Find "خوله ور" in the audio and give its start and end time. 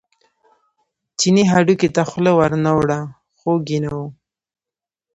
2.09-2.51